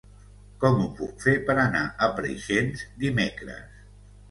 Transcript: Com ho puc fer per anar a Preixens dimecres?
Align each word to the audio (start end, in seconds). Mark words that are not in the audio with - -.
Com 0.63 0.79
ho 0.85 0.87
puc 0.99 1.21
fer 1.25 1.35
per 1.51 1.57
anar 1.65 1.83
a 2.07 2.09
Preixens 2.23 2.83
dimecres? 3.07 3.81